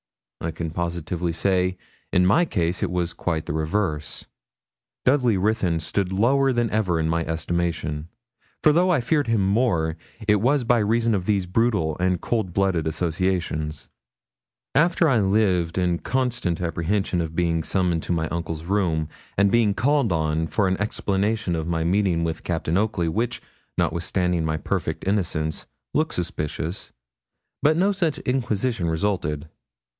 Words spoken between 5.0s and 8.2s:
Dudley Ruthyn stood lower than ever in my estimation;